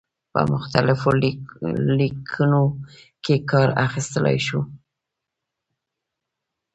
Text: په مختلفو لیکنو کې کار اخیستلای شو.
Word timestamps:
په 0.31 0.41
مختلفو 0.53 1.09
لیکنو 1.99 2.63
کې 3.23 3.35
کار 3.49 3.69
اخیستلای 3.85 4.37
شو. 4.47 4.61